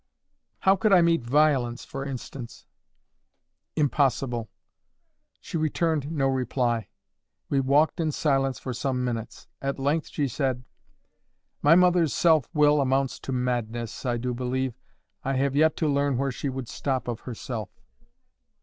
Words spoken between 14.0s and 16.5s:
I do believe. I have yet to learn where she